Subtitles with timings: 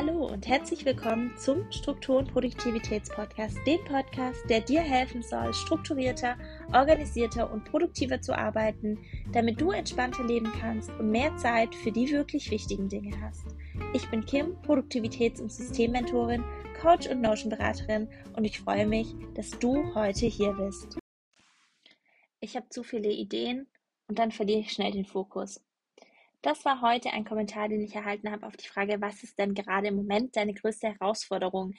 [0.00, 6.38] Hallo und herzlich willkommen zum Struktur- und Produktivitätspodcast, dem Podcast, der dir helfen soll, strukturierter,
[6.72, 8.98] organisierter und produktiver zu arbeiten,
[9.32, 13.44] damit du entspannter leben kannst und mehr Zeit für die wirklich wichtigen Dinge hast.
[13.92, 16.44] Ich bin Kim, Produktivitäts- und Systemmentorin,
[16.80, 20.96] Coach und Notion-Beraterin und ich freue mich, dass du heute hier bist.
[22.40, 23.66] Ich habe zu viele Ideen
[24.08, 25.60] und dann verliere ich schnell den Fokus.
[26.42, 29.54] Das war heute ein Kommentar, den ich erhalten habe auf die Frage, was ist denn
[29.54, 31.74] gerade im Moment deine größte Herausforderung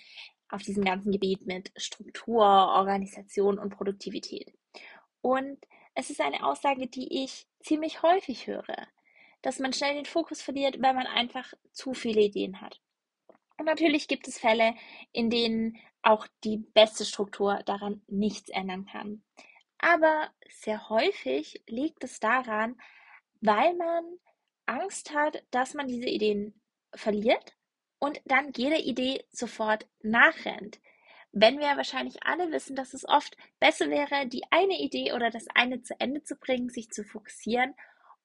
[0.50, 4.54] auf diesem ganzen Gebiet mit Struktur, Organisation und Produktivität.
[5.22, 5.58] Und
[5.96, 8.88] es ist eine Aussage, die ich ziemlich häufig höre,
[9.42, 12.80] dass man schnell den Fokus verliert, weil man einfach zu viele Ideen hat.
[13.58, 14.76] Und natürlich gibt es Fälle,
[15.12, 19.24] in denen auch die beste Struktur daran nichts ändern kann.
[19.80, 22.80] Aber sehr häufig liegt es daran,
[23.42, 24.04] weil man
[24.66, 26.60] Angst hat, dass man diese Ideen
[26.94, 27.58] verliert
[28.00, 30.80] und dann jede Idee sofort nachrennt.
[31.32, 35.46] Wenn wir wahrscheinlich alle wissen, dass es oft besser wäre, die eine Idee oder das
[35.54, 37.74] eine zu Ende zu bringen, sich zu fokussieren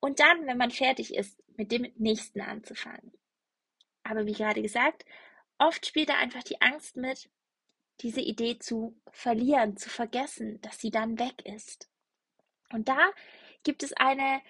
[0.01, 3.13] und dann, wenn man fertig ist, mit dem nächsten anzufangen.
[4.03, 5.05] Aber wie gerade gesagt,
[5.59, 7.31] oft spielt da einfach die Angst mit,
[8.01, 11.89] diese Idee zu verlieren, zu vergessen, dass sie dann weg ist.
[12.73, 13.11] Und da
[13.63, 14.43] gibt es eine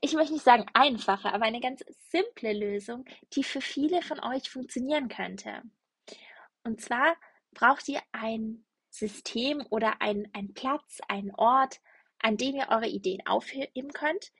[0.00, 4.48] ich möchte nicht sagen einfache, aber eine ganz simple Lösung, die für viele von euch
[4.48, 5.62] funktionieren könnte.
[6.64, 7.16] Und zwar
[7.52, 11.80] braucht ihr ein System oder ein, ein Platz, einen Ort,
[12.18, 14.32] an dem ihr eure Ideen aufheben könnt,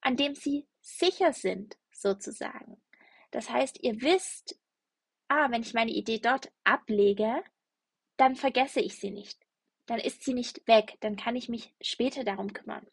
[0.00, 2.80] an dem sie sicher sind, sozusagen.
[3.30, 4.58] Das heißt, ihr wisst,
[5.28, 7.42] ah, wenn ich meine Idee dort ablege,
[8.16, 9.38] dann vergesse ich sie nicht.
[9.86, 12.86] Dann ist sie nicht weg, dann kann ich mich später darum kümmern.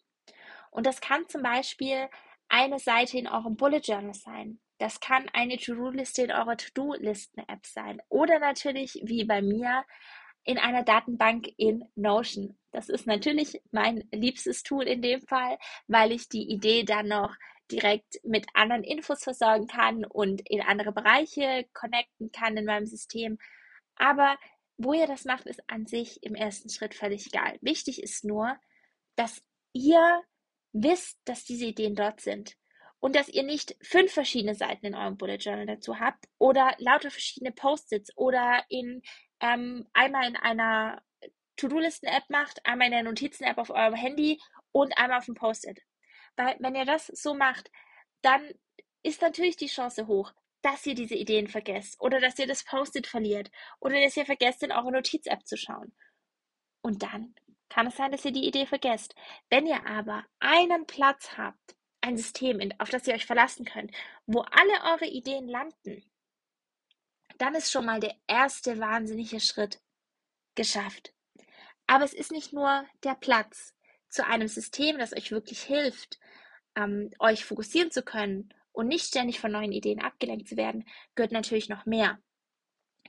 [0.72, 2.10] Und das kann zum Beispiel
[2.48, 4.60] eine Seite in eurem Bullet Journal sein.
[4.80, 8.02] Das kann eine To-Do-Liste in eurer To-Do-Listen-App sein.
[8.10, 9.84] Oder natürlich, wie bei mir,
[10.46, 12.58] in einer Datenbank in Notion.
[12.72, 15.58] Das ist natürlich mein liebstes Tool in dem Fall,
[15.88, 17.36] weil ich die Idee dann noch
[17.72, 23.38] direkt mit anderen Infos versorgen kann und in andere Bereiche connecten kann in meinem System.
[23.96, 24.38] Aber
[24.78, 27.58] wo ihr das macht, ist an sich im ersten Schritt völlig egal.
[27.62, 28.58] Wichtig ist nur,
[29.16, 29.44] dass
[29.74, 30.24] ihr
[30.84, 32.56] wisst, dass diese Ideen dort sind
[33.00, 37.12] und dass ihr nicht fünf verschiedene Seiten in eurem Bullet Journal dazu habt oder lauter
[37.12, 39.02] verschiedene Post-its oder in
[39.40, 41.02] ähm, einmal in einer
[41.56, 44.40] To-Do-Listen-App macht, einmal in der Notizen-App auf eurem Handy
[44.72, 45.82] und einmal auf dem Post-it.
[46.36, 47.72] Weil wenn ihr das so macht,
[48.22, 48.42] dann
[49.04, 53.08] ist natürlich die Chance hoch, dass ihr diese Ideen vergesst oder dass ihr das Post-it
[53.08, 55.94] verliert oder dass ihr vergesst, in eure Notiz-App zu schauen.
[56.82, 57.36] Und dann
[57.70, 59.16] kann es sein, dass ihr die Idee vergesst.
[59.50, 63.92] Wenn ihr aber einen Platz habt, ein System, auf das ihr euch verlassen könnt,
[64.26, 66.04] wo alle eure Ideen landen,
[67.38, 69.82] dann ist schon mal der erste wahnsinnige Schritt
[70.56, 71.14] geschafft.
[71.88, 73.74] Aber es ist nicht nur der Platz
[74.10, 76.20] zu einem System, das euch wirklich hilft,
[76.76, 81.32] ähm, euch fokussieren zu können und nicht ständig von neuen Ideen abgelenkt zu werden, gehört
[81.32, 82.20] natürlich noch mehr.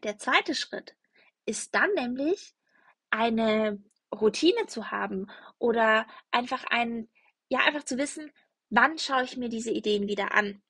[0.02, 0.96] Der zweite Schritt
[1.44, 2.54] ist dann nämlich
[3.10, 3.82] eine
[4.14, 7.08] Routine zu haben oder einfach ein,
[7.48, 8.30] ja, einfach zu wissen,
[8.70, 10.62] wann schaue ich mir diese Ideen wieder an.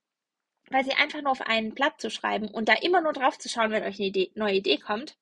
[0.70, 3.48] Weil sie einfach nur auf ein Blatt zu schreiben und da immer nur drauf zu
[3.48, 5.16] schauen, wenn euch eine Idee, neue Idee kommt,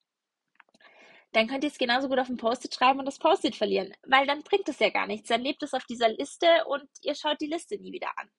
[1.33, 4.27] dann könnt ihr es genauso gut auf ein Post-it schreiben und das Post-it verlieren, weil
[4.27, 5.29] dann bringt es ja gar nichts.
[5.29, 8.31] Dann lebt es auf dieser Liste und ihr schaut die Liste nie wieder an.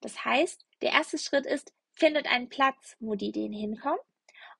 [0.00, 3.98] Das heißt, der erste Schritt ist, findet einen Platz, wo die Ideen hinkommen.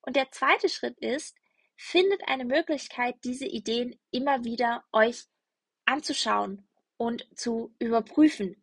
[0.01, 1.37] Und der zweite Schritt ist,
[1.77, 5.25] findet eine Möglichkeit, diese Ideen immer wieder euch
[5.85, 8.63] anzuschauen und zu überprüfen.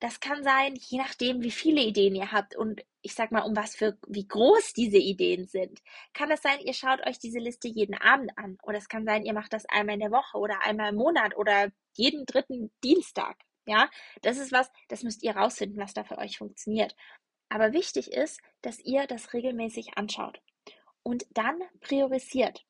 [0.00, 3.56] Das kann sein, je nachdem, wie viele Ideen ihr habt und ich sag mal, um
[3.56, 5.80] was für, wie groß diese Ideen sind.
[6.14, 9.24] Kann es sein, ihr schaut euch diese Liste jeden Abend an oder es kann sein,
[9.24, 13.36] ihr macht das einmal in der Woche oder einmal im Monat oder jeden dritten Dienstag.
[13.66, 13.88] Ja,
[14.22, 16.94] das ist was, das müsst ihr rausfinden, was da für euch funktioniert.
[17.48, 20.40] Aber wichtig ist, dass ihr das regelmäßig anschaut
[21.04, 22.64] und dann priorisiert.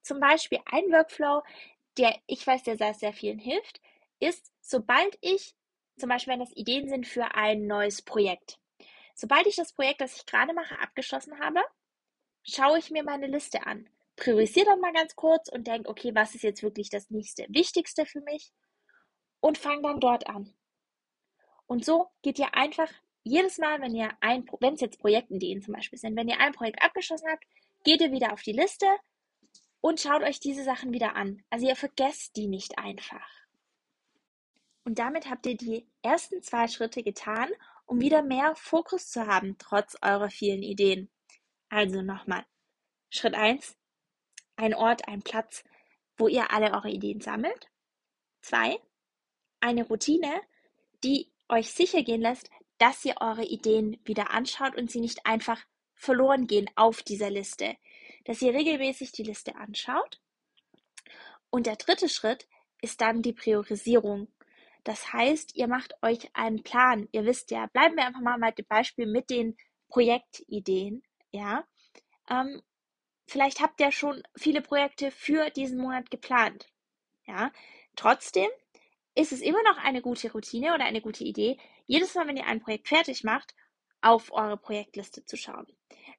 [0.00, 1.42] Zum Beispiel ein Workflow,
[1.98, 3.82] der ich weiß, der sehr, sehr vielen hilft,
[4.18, 5.54] ist, sobald ich,
[5.98, 8.58] zum Beispiel wenn das Ideen sind für ein neues Projekt,
[9.14, 11.60] sobald ich das Projekt, das ich gerade mache, abgeschlossen habe,
[12.42, 16.34] schaue ich mir meine Liste an, priorisiere dann mal ganz kurz und denke, okay, was
[16.34, 18.50] ist jetzt wirklich das nächste Wichtigste für mich
[19.40, 20.54] und fange dann dort an.
[21.66, 22.90] Und so geht ihr einfach
[23.22, 26.52] jedes Mal, wenn ihr ein, wenn es jetzt Projektideen zum Beispiel sind, wenn ihr ein
[26.52, 27.44] Projekt abgeschlossen habt,
[27.84, 28.86] geht ihr wieder auf die Liste
[29.80, 31.42] und schaut euch diese Sachen wieder an.
[31.50, 33.28] Also ihr vergesst die nicht einfach.
[34.84, 37.50] Und damit habt ihr die ersten zwei Schritte getan,
[37.86, 41.10] um wieder mehr Fokus zu haben, trotz eurer vielen Ideen.
[41.68, 42.44] Also nochmal.
[43.10, 43.76] Schritt 1.
[44.56, 45.64] Ein Ort, ein Platz,
[46.16, 47.68] wo ihr alle eure Ideen sammelt.
[48.42, 48.78] 2.
[49.60, 50.40] Eine Routine,
[51.04, 55.62] die euch sicher gehen lässt, dass ihr eure Ideen wieder anschaut und sie nicht einfach
[56.00, 57.76] verloren gehen auf dieser Liste.
[58.24, 60.20] Dass ihr regelmäßig die Liste anschaut.
[61.50, 62.48] Und der dritte Schritt
[62.80, 64.28] ist dann die Priorisierung.
[64.84, 67.08] Das heißt, ihr macht euch einen Plan.
[67.12, 69.56] Ihr wisst ja, bleiben wir einfach mal bei dem Beispiel mit den
[69.88, 71.02] Projektideen.
[71.32, 71.64] Ja,
[72.28, 72.62] ähm,
[73.26, 76.66] vielleicht habt ihr schon viele Projekte für diesen Monat geplant.
[77.26, 77.52] Ja,
[77.94, 78.48] trotzdem
[79.14, 82.46] ist es immer noch eine gute Routine oder eine gute Idee, jedes Mal, wenn ihr
[82.46, 83.54] ein Projekt fertig macht,
[84.02, 85.66] auf eure Projektliste zu schauen.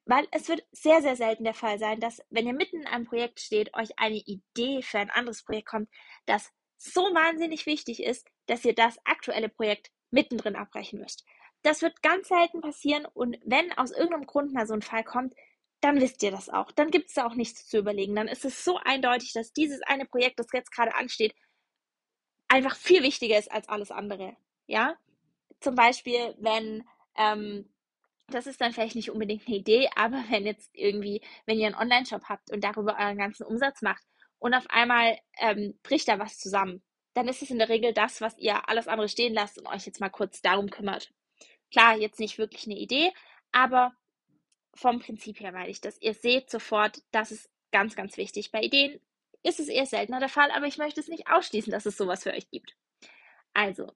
[0.04, 3.06] Weil es wird sehr, sehr selten der Fall sein, dass, wenn ihr mitten in einem
[3.06, 5.88] Projekt steht, euch eine Idee für ein anderes Projekt kommt,
[6.26, 11.24] das so wahnsinnig wichtig ist, dass ihr das aktuelle Projekt mittendrin abbrechen müsst.
[11.62, 15.34] Das wird ganz selten passieren und wenn aus irgendeinem Grund mal so ein Fall kommt,
[15.80, 16.72] dann wisst ihr das auch.
[16.72, 18.14] Dann gibt es da auch nichts zu überlegen.
[18.14, 21.34] Dann ist es so eindeutig, dass dieses eine Projekt, das jetzt gerade ansteht,
[22.48, 24.36] einfach viel wichtiger ist als alles andere.
[24.66, 24.96] Ja,
[25.60, 26.86] zum Beispiel, wenn
[27.16, 27.68] ähm,
[28.28, 31.76] das ist dann vielleicht nicht unbedingt eine Idee, aber wenn jetzt irgendwie, wenn ihr einen
[31.76, 34.02] Online-Shop habt und darüber euren ganzen Umsatz macht
[34.38, 36.82] und auf einmal ähm, bricht da was zusammen,
[37.14, 39.86] dann ist es in der Regel das, was ihr alles andere stehen lasst und euch
[39.86, 41.12] jetzt mal kurz darum kümmert.
[41.70, 43.12] Klar, jetzt nicht wirklich eine Idee,
[43.50, 43.92] aber
[44.74, 46.00] vom Prinzip her meine ich das.
[46.00, 48.50] Ihr seht sofort, das ist ganz, ganz wichtig.
[48.50, 49.00] Bei Ideen
[49.42, 52.22] ist es eher seltener der Fall, aber ich möchte es nicht ausschließen, dass es sowas
[52.22, 52.76] für euch gibt.
[53.52, 53.92] Also,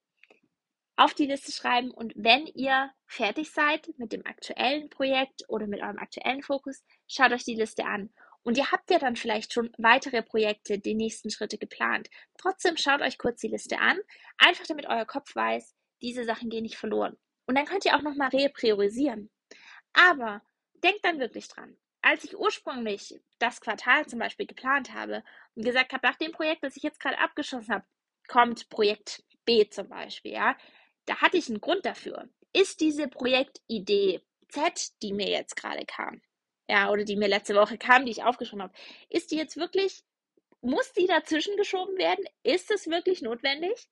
[0.97, 5.81] auf die Liste schreiben und wenn ihr fertig seid mit dem aktuellen Projekt oder mit
[5.83, 8.11] eurem aktuellen Fokus, schaut euch die Liste an.
[8.43, 12.09] Und ihr habt ja dann vielleicht schon weitere Projekte, die nächsten Schritte geplant.
[12.39, 13.99] Trotzdem schaut euch kurz die Liste an,
[14.39, 17.17] einfach damit euer Kopf weiß, diese Sachen gehen nicht verloren.
[17.47, 19.31] Und dann könnt ihr auch nochmal repriorisieren.
[19.93, 20.43] Aber
[20.83, 21.77] denkt dann wirklich dran.
[22.03, 25.25] Als ich ursprünglich das Quartal zum Beispiel geplant habe
[25.57, 27.85] und gesagt habe, nach dem Projekt, das ich jetzt gerade abgeschlossen habe,
[28.29, 30.57] kommt Projekt B zum Beispiel, ja,
[31.07, 32.29] da hatte ich einen Grund dafür.
[32.53, 36.21] Ist diese Projektidee Z, die mir jetzt gerade kam,
[36.69, 38.75] ja, oder die mir letzte Woche kam, die ich aufgeschrieben habe,
[39.09, 40.05] ist die jetzt wirklich,
[40.61, 42.25] muss die dazwischen geschoben werden?
[42.43, 43.89] Ist es wirklich notwendig?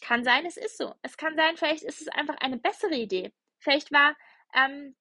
[0.00, 0.94] Kann sein, es ist so.
[1.02, 3.32] Es kann sein, vielleicht ist es einfach eine bessere Idee.
[3.58, 4.16] Vielleicht war
[4.54, 4.96] ähm,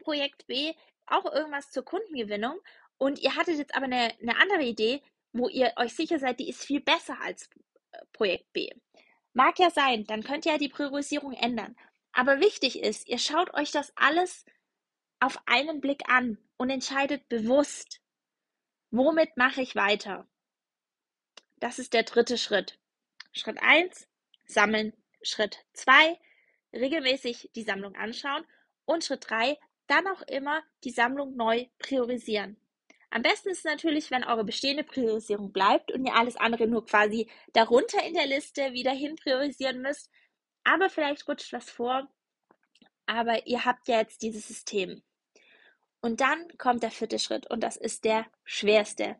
[0.00, 0.72] Projekt B
[1.06, 2.58] auch irgendwas zur Kundengewinnung
[2.98, 5.02] und ihr hattet jetzt aber eine, eine andere Idee,
[5.32, 7.48] wo ihr euch sicher seid, die ist viel besser als
[7.92, 8.70] äh, Projekt B.
[9.36, 11.76] Mag ja sein, dann könnt ihr ja die Priorisierung ändern.
[12.12, 14.46] Aber wichtig ist, ihr schaut euch das alles
[15.20, 18.00] auf einen Blick an und entscheidet bewusst,
[18.90, 20.26] womit mache ich weiter.
[21.56, 22.78] Das ist der dritte Schritt.
[23.32, 24.08] Schritt 1,
[24.46, 24.94] sammeln.
[25.20, 26.18] Schritt 2,
[26.72, 28.42] regelmäßig die Sammlung anschauen.
[28.86, 32.56] Und Schritt 3, dann auch immer die Sammlung neu priorisieren.
[33.10, 36.84] Am besten ist es natürlich, wenn eure bestehende Priorisierung bleibt und ihr alles andere nur
[36.84, 40.10] quasi darunter in der Liste wieder hin priorisieren müsst.
[40.64, 42.08] Aber vielleicht rutscht was vor.
[43.06, 45.02] Aber ihr habt ja jetzt dieses System.
[46.00, 49.16] Und dann kommt der vierte Schritt und das ist der schwerste.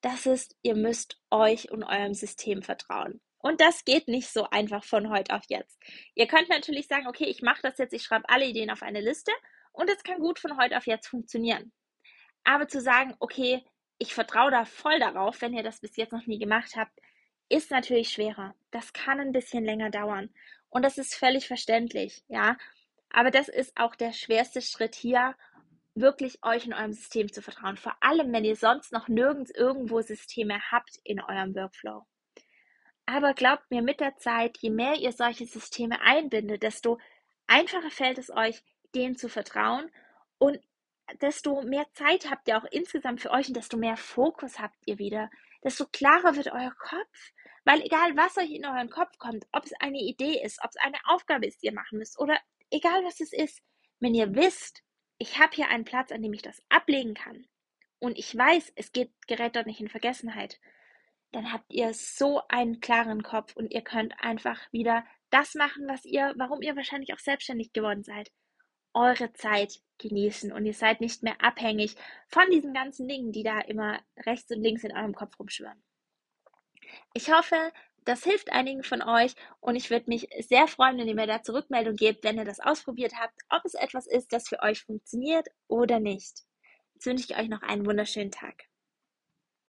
[0.00, 3.20] Das ist, ihr müsst euch und eurem System vertrauen.
[3.38, 5.78] Und das geht nicht so einfach von heute auf jetzt.
[6.14, 9.00] Ihr könnt natürlich sagen, okay, ich mache das jetzt, ich schreibe alle Ideen auf eine
[9.00, 9.32] Liste
[9.72, 11.72] und es kann gut von heute auf jetzt funktionieren.
[12.44, 13.64] Aber zu sagen, okay,
[13.98, 16.98] ich vertraue da voll darauf, wenn ihr das bis jetzt noch nie gemacht habt,
[17.48, 18.54] ist natürlich schwerer.
[18.70, 20.30] Das kann ein bisschen länger dauern.
[20.70, 22.56] Und das ist völlig verständlich, ja.
[23.10, 25.34] Aber das ist auch der schwerste Schritt hier,
[25.94, 27.76] wirklich euch in eurem System zu vertrauen.
[27.76, 32.06] Vor allem, wenn ihr sonst noch nirgends irgendwo Systeme habt in eurem Workflow.
[33.06, 36.98] Aber glaubt mir, mit der Zeit, je mehr ihr solche Systeme einbindet, desto
[37.48, 38.62] einfacher fällt es euch,
[38.94, 39.90] denen zu vertrauen
[40.38, 40.60] und
[41.20, 44.98] desto mehr Zeit habt ihr auch insgesamt für euch und desto mehr Fokus habt ihr
[44.98, 45.30] wieder,
[45.62, 47.32] desto klarer wird euer Kopf.
[47.64, 50.76] Weil egal, was euch in euren Kopf kommt, ob es eine Idee ist, ob es
[50.76, 52.38] eine Aufgabe ist, die ihr machen müsst oder
[52.70, 53.60] egal, was es ist,
[53.98, 54.82] wenn ihr wisst,
[55.18, 57.46] ich habe hier einen Platz, an dem ich das ablegen kann
[57.98, 60.58] und ich weiß, es geht, gerät dort nicht in Vergessenheit,
[61.32, 66.04] dann habt ihr so einen klaren Kopf und ihr könnt einfach wieder das machen, was
[66.04, 68.32] ihr, warum ihr wahrscheinlich auch selbstständig geworden seid
[68.94, 71.96] eure Zeit genießen und ihr seid nicht mehr abhängig
[72.28, 75.82] von diesen ganzen Dingen, die da immer rechts und links in eurem Kopf rumschwirren.
[77.14, 77.72] Ich hoffe,
[78.04, 81.40] das hilft einigen von euch und ich würde mich sehr freuen, wenn ihr mir da
[81.48, 85.48] Rückmeldung gebt, wenn ihr das ausprobiert habt, ob es etwas ist, das für euch funktioniert
[85.68, 86.40] oder nicht.
[86.94, 88.64] Jetzt wünsche ich euch noch einen wunderschönen Tag.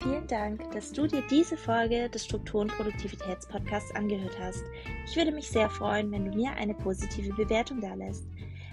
[0.04, 4.64] Vielen Dank, dass du dir diese Folge des Struktur- und Produktivitätspodcasts angehört hast.
[5.06, 8.26] Ich würde mich sehr freuen, wenn du mir eine positive Bewertung da lässt.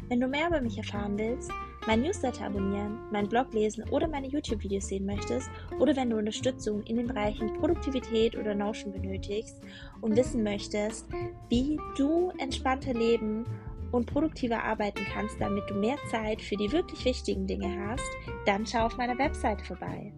[0.09, 1.51] Wenn du mehr über mich erfahren willst,
[1.87, 6.83] mein Newsletter abonnieren, meinen Blog lesen oder meine YouTube-Videos sehen möchtest oder wenn du Unterstützung
[6.85, 9.61] in den Bereichen Produktivität oder Notion benötigst
[10.01, 11.07] und wissen möchtest,
[11.49, 13.45] wie du entspannter leben
[13.93, 18.11] und produktiver arbeiten kannst, damit du mehr Zeit für die wirklich wichtigen Dinge hast,
[18.45, 20.13] dann schau auf meiner Webseite vorbei.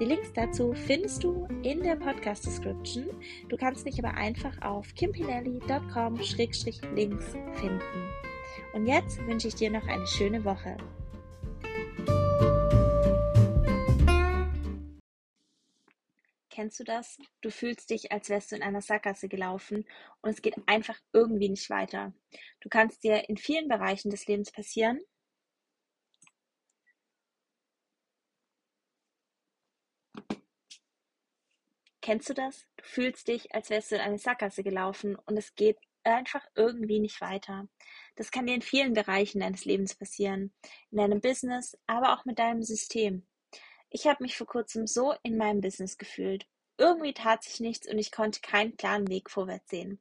[0.00, 3.06] Die Links dazu findest du in der Podcast Description.
[3.48, 7.80] Du kannst mich aber einfach auf kimpinelli.com-links finden.
[8.72, 10.76] Und jetzt wünsche ich dir noch eine schöne Woche.
[16.60, 17.16] Kennst du das?
[17.40, 19.86] Du fühlst dich, als wärst du in einer Sackgasse gelaufen
[20.20, 22.12] und es geht einfach irgendwie nicht weiter.
[22.60, 25.00] Du kannst dir in vielen Bereichen des Lebens passieren.
[32.02, 32.66] Kennst du das?
[32.76, 37.00] Du fühlst dich, als wärst du in eine Sackgasse gelaufen und es geht einfach irgendwie
[37.00, 37.68] nicht weiter.
[38.16, 40.52] Das kann dir in vielen Bereichen deines Lebens passieren.
[40.90, 43.26] In deinem Business, aber auch mit deinem System.
[43.90, 46.46] Ich habe mich vor kurzem so in meinem Business gefühlt.
[46.78, 50.00] Irgendwie tat sich nichts und ich konnte keinen klaren Weg vorwärts sehen.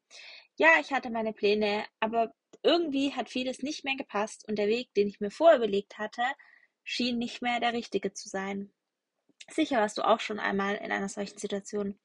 [0.55, 4.93] Ja, ich hatte meine Pläne, aber irgendwie hat vieles nicht mehr gepasst und der Weg,
[4.93, 6.23] den ich mir vorher überlegt hatte,
[6.83, 8.71] schien nicht mehr der richtige zu sein.
[9.47, 11.97] Sicher warst du auch schon einmal in einer solchen Situation.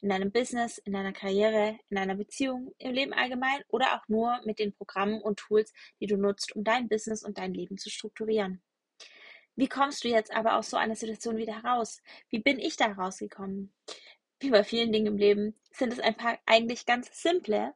[0.00, 4.40] In deinem Business, in deiner Karriere, in deiner Beziehung, im Leben allgemein oder auch nur
[4.44, 7.90] mit den Programmen und Tools, die du nutzt, um dein Business und dein Leben zu
[7.90, 8.62] strukturieren.
[9.56, 12.00] Wie kommst du jetzt aber aus so einer Situation wieder heraus?
[12.30, 13.72] Wie bin ich da rausgekommen?
[14.40, 17.74] Wie bei vielen Dingen im Leben sind es ein paar eigentlich ganz simple,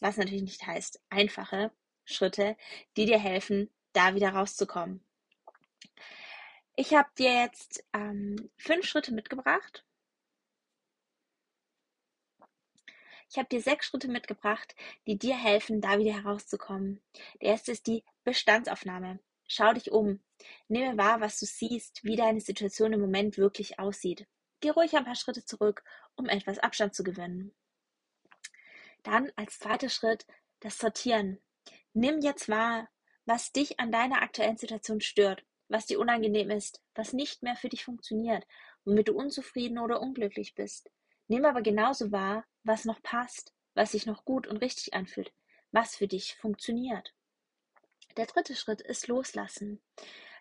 [0.00, 1.72] was natürlich nicht heißt einfache
[2.04, 2.56] Schritte,
[2.96, 5.04] die dir helfen, da wieder rauszukommen.
[6.80, 9.84] Ich habe dir jetzt ähm, fünf Schritte mitgebracht.
[13.28, 17.02] Ich habe dir sechs Schritte mitgebracht, die dir helfen, da wieder herauszukommen.
[17.42, 19.18] Der erste ist die Bestandsaufnahme.
[19.48, 20.20] Schau dich um.
[20.68, 24.28] Nehme wahr, was du siehst, wie deine Situation im Moment wirklich aussieht.
[24.60, 25.82] Geh ruhig ein paar Schritte zurück,
[26.14, 27.52] um etwas Abstand zu gewinnen.
[29.02, 30.26] Dann als zweiter Schritt
[30.60, 31.40] das Sortieren.
[31.92, 32.88] Nimm jetzt wahr,
[33.24, 37.68] was dich an deiner aktuellen Situation stört, was dir unangenehm ist, was nicht mehr für
[37.68, 38.46] dich funktioniert,
[38.84, 40.90] womit du unzufrieden oder unglücklich bist.
[41.28, 45.32] Nimm aber genauso wahr, was noch passt, was sich noch gut und richtig anfühlt,
[45.70, 47.14] was für dich funktioniert.
[48.16, 49.80] Der dritte Schritt ist Loslassen.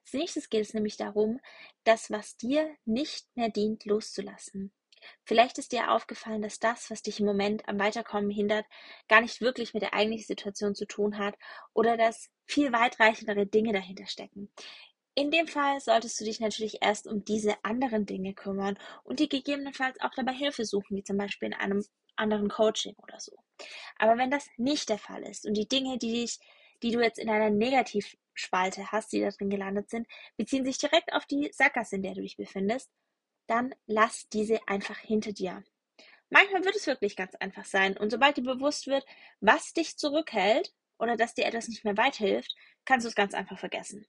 [0.01, 1.39] Als nächstes geht es nämlich darum,
[1.84, 4.72] das, was dir nicht mehr dient, loszulassen.
[5.25, 8.65] Vielleicht ist dir aufgefallen, dass das, was dich im Moment am Weiterkommen hindert,
[9.07, 11.36] gar nicht wirklich mit der eigentlichen Situation zu tun hat
[11.74, 14.50] oder dass viel weitreichendere Dinge dahinter stecken.
[15.17, 19.27] In dem Fall solltest du dich natürlich erst um diese anderen Dinge kümmern und dir
[19.27, 21.83] gegebenenfalls auch dabei Hilfe suchen, wie zum Beispiel in einem
[22.15, 23.36] anderen Coaching oder so.
[23.97, 26.39] Aber wenn das nicht der Fall ist und die Dinge, die dich
[26.83, 30.05] die du jetzt in einer Negativspalte hast, die da drin gelandet sind,
[30.36, 32.91] beziehen sich direkt auf die Sackgasse, in der du dich befindest,
[33.47, 35.63] dann lass diese einfach hinter dir.
[36.29, 39.03] Manchmal wird es wirklich ganz einfach sein und sobald dir bewusst wird,
[39.39, 42.53] was dich zurückhält oder dass dir etwas nicht mehr weiterhilft,
[42.86, 44.05] kannst du es ganz einfach vergessen.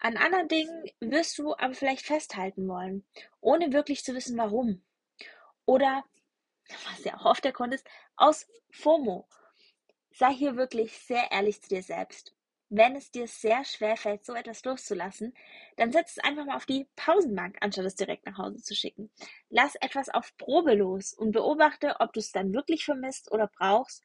[0.00, 3.04] An anderen Dingen wirst du aber vielleicht festhalten wollen,
[3.40, 4.82] ohne wirklich zu wissen, warum.
[5.66, 6.04] Oder,
[6.68, 9.28] was ja auch oft der Grund ist, aus FOMO,
[10.12, 12.34] Sei hier wirklich sehr ehrlich zu dir selbst.
[12.68, 15.34] Wenn es dir sehr schwer fällt, so etwas loszulassen,
[15.76, 19.10] dann setz es einfach mal auf die Pausenbank, anstatt es direkt nach Hause zu schicken.
[19.48, 24.04] Lass etwas auf Probe los und beobachte, ob du es dann wirklich vermisst oder brauchst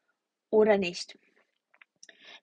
[0.50, 1.18] oder nicht.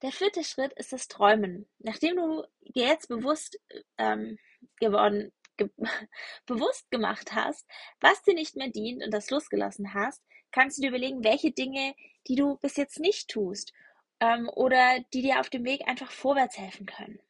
[0.02, 1.68] Der vierte Schritt ist das Träumen.
[1.78, 2.44] Nachdem du
[2.75, 3.61] dir jetzt bewusst
[3.99, 4.37] ähm,
[4.80, 5.71] geworden, ge
[6.47, 7.66] bewusst gemacht hast,
[8.00, 11.94] was dir nicht mehr dient und das losgelassen hast, kannst du dir überlegen, welche Dinge,
[12.26, 13.73] die du bis jetzt nicht tust
[14.18, 17.21] ähm, oder die dir auf dem Weg einfach vorwärts helfen können.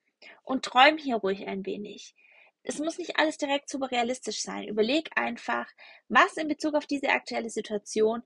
[0.42, 2.14] Und träum hier ruhig ein wenig.
[2.62, 4.66] Es muss nicht alles direkt super realistisch sein.
[4.66, 5.68] Überleg einfach,
[6.08, 8.22] was in Bezug auf diese aktuelle Situation,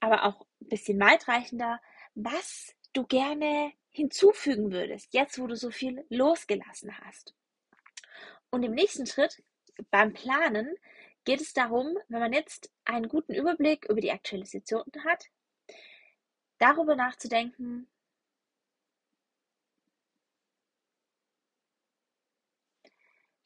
[0.00, 1.80] aber auch ein bisschen weitreichender,
[2.14, 7.34] was du gerne hinzufügen würdest, jetzt wo du so viel losgelassen hast.
[8.50, 9.42] Und im nächsten Schritt
[9.90, 10.74] beim Planen
[11.24, 15.26] geht es darum, wenn man jetzt einen guten Überblick über die aktuelle Situation hat,
[16.58, 17.88] darüber nachzudenken,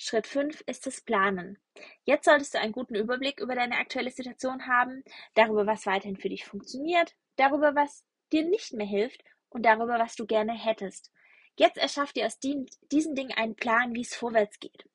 [0.01, 1.59] Schritt 5 ist das Planen.
[2.05, 6.31] Jetzt solltest du einen guten Überblick über deine aktuelle Situation haben, darüber, was weiterhin für
[6.31, 11.13] dich funktioniert, darüber, was dir nicht mehr hilft und darüber, was du gerne hättest.
[11.57, 14.89] Jetzt erschaff dir aus diesen Dingen einen Plan, wie es vorwärts geht.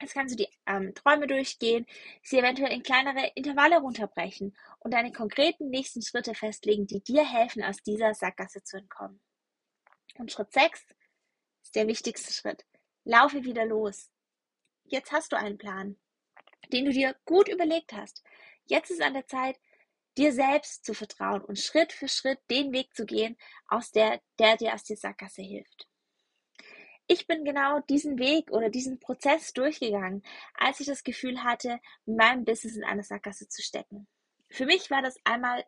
[0.00, 1.86] Jetzt kannst du die ähm, Träume durchgehen,
[2.22, 7.64] sie eventuell in kleinere Intervalle runterbrechen und deine konkreten nächsten Schritte festlegen, die dir helfen,
[7.64, 9.20] aus dieser Sackgasse zu entkommen.
[10.18, 10.84] Und Schritt 6
[11.62, 12.64] ist der wichtigste Schritt.
[13.04, 14.10] laufe wieder los.
[14.84, 15.96] Jetzt hast du einen Plan,
[16.72, 18.22] den du dir gut überlegt hast.
[18.66, 19.58] Jetzt ist an der Zeit,
[20.16, 23.36] dir selbst zu vertrauen und Schritt für Schritt den Weg zu gehen,
[23.68, 25.86] aus der, der dir aus der Sackgasse hilft.
[27.08, 32.16] Ich bin genau diesen Weg oder diesen Prozess durchgegangen, als ich das Gefühl hatte, mit
[32.16, 34.08] meinem Business in eine Sackgasse zu stecken.
[34.50, 35.64] Für mich war das einmal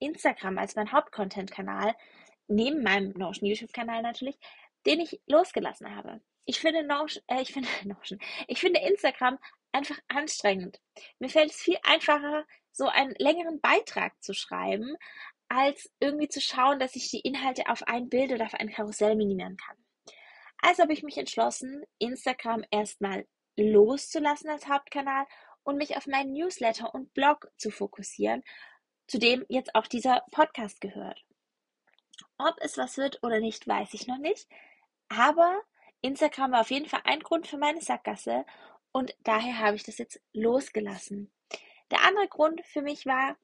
[0.00, 1.94] Instagram als mein Hauptcontent-Kanal,
[2.46, 4.38] neben meinem Notion YouTube-Kanal natürlich,
[4.84, 6.20] den ich losgelassen habe.
[6.44, 9.38] Ich finde Notion, äh, ich finde Notion, ich finde Instagram
[9.72, 10.80] einfach anstrengend.
[11.18, 14.96] Mir fällt es viel einfacher, so einen längeren Beitrag zu schreiben,
[15.48, 19.14] als irgendwie zu schauen, dass ich die Inhalte auf ein Bild oder auf ein Karussell
[19.14, 19.76] minimieren kann.
[20.60, 23.26] Also habe ich mich entschlossen, Instagram erstmal
[23.56, 25.26] loszulassen als Hauptkanal
[25.62, 28.42] und mich auf meinen Newsletter und Blog zu fokussieren,
[29.06, 31.24] zu dem jetzt auch dieser Podcast gehört.
[32.38, 34.48] Ob es was wird oder nicht, weiß ich noch nicht.
[35.08, 35.60] Aber
[36.00, 38.44] Instagram war auf jeden Fall ein Grund für meine Sackgasse
[38.90, 41.30] und daher habe ich das jetzt losgelassen.
[41.90, 43.36] Der andere Grund für mich war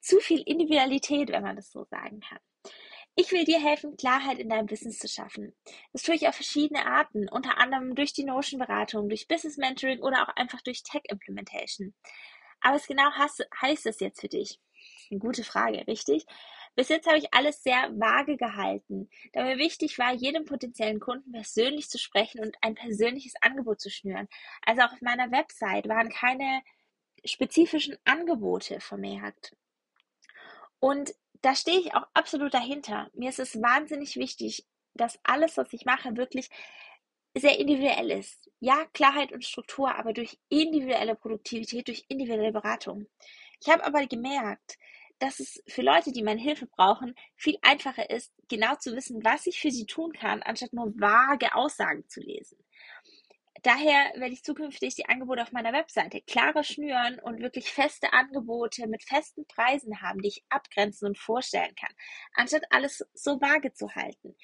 [0.00, 2.38] zu viel Individualität, wenn man das so sagen kann.
[3.16, 5.54] Ich will dir helfen, Klarheit in deinem Business zu schaffen.
[5.92, 10.22] Das tue ich auf verschiedene Arten, unter anderem durch die Notion-Beratung, durch Business Mentoring oder
[10.22, 11.94] auch einfach durch Tech Implementation.
[12.60, 14.60] Aber was genau heißt das jetzt für dich?
[15.10, 16.24] Eine gute Frage, richtig?
[16.76, 21.32] Bis jetzt habe ich alles sehr vage gehalten, da mir wichtig war, jedem potenziellen Kunden
[21.32, 24.28] persönlich zu sprechen und ein persönliches Angebot zu schnüren.
[24.64, 26.62] Also auch auf meiner Website waren keine
[27.24, 29.56] spezifischen Angebote vermerkt.
[30.78, 33.10] Und da stehe ich auch absolut dahinter.
[33.14, 36.48] Mir ist es wahnsinnig wichtig, dass alles, was ich mache, wirklich
[37.36, 38.50] sehr individuell ist.
[38.58, 43.06] Ja, Klarheit und Struktur, aber durch individuelle Produktivität, durch individuelle Beratung.
[43.60, 44.78] Ich habe aber gemerkt,
[45.18, 49.46] dass es für Leute, die meine Hilfe brauchen, viel einfacher ist, genau zu wissen, was
[49.46, 52.56] ich für sie tun kann, anstatt nur vage Aussagen zu lesen.
[53.62, 58.86] Daher werde ich zukünftig die Angebote auf meiner Webseite klarer schnüren und wirklich feste Angebote
[58.86, 61.94] mit festen Preisen haben, die ich abgrenzen und vorstellen kann,
[62.34, 64.34] anstatt alles so vage zu halten.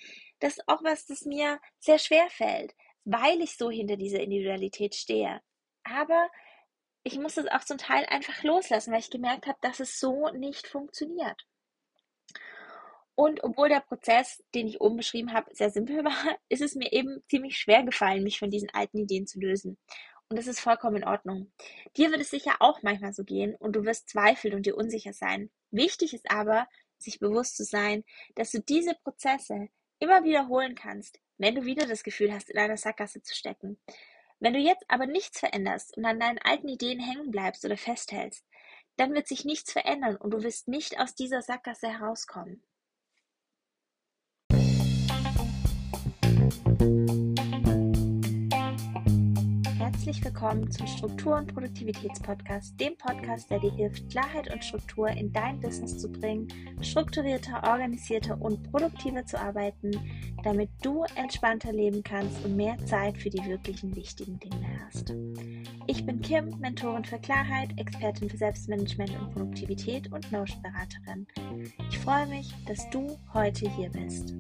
[0.41, 4.95] Das ist auch was, das mir sehr schwer fällt, weil ich so hinter dieser Individualität
[4.95, 5.41] stehe.
[5.85, 6.29] Aber
[7.03, 10.29] ich muss es auch zum Teil einfach loslassen, weil ich gemerkt habe, dass es so
[10.31, 11.47] nicht funktioniert.
[13.17, 16.93] Und obwohl der Prozess, den ich oben beschrieben habe, sehr simpel war, ist es mir
[16.93, 19.79] eben ziemlich schwer gefallen, mich von diesen alten Ideen zu lösen.
[20.29, 21.51] Und das ist vollkommen in Ordnung.
[21.97, 25.13] Dir wird es sicher auch manchmal so gehen und du wirst zweifeln und dir unsicher
[25.13, 25.51] sein.
[25.71, 31.55] Wichtig ist aber, sich bewusst zu sein, dass du diese Prozesse immer wiederholen kannst, wenn
[31.55, 33.79] du wieder das Gefühl hast, in einer Sackgasse zu stecken.
[34.41, 38.45] Wenn du jetzt aber nichts veränderst und an deinen alten Ideen hängen bleibst oder festhältst,
[38.97, 42.63] dann wird sich nichts verändern und du wirst nicht aus dieser Sackgasse herauskommen.
[50.07, 55.33] Herzlich willkommen zum Struktur- und Produktivitätspodcast, dem Podcast, der dir hilft, Klarheit und Struktur in
[55.33, 56.47] dein Business zu bringen,
[56.81, 59.91] strukturierter, organisierter und produktiver zu arbeiten,
[60.45, 65.13] damit du entspannter leben kannst und mehr Zeit für die wirklichen wichtigen Dinge hast.
[65.89, 71.27] Ich bin Kim, Mentorin für Klarheit, Expertin für Selbstmanagement und Produktivität und Notion-Beraterin.
[71.91, 74.35] Ich freue mich, dass du heute hier bist.